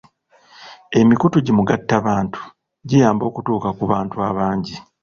[0.99, 2.39] Emikutu gi mugattabantu
[2.87, 4.75] giyamba okutuuka ku bantu abangi.